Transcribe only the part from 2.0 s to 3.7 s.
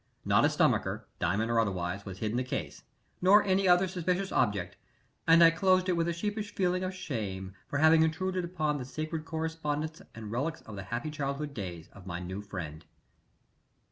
was hid in the case, nor any